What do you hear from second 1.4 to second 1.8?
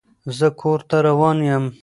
يم.